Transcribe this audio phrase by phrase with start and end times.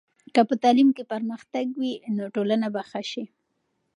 [0.33, 3.25] که په تعلیم کې پرمختګ وي، نو ټولنه به ښه شي.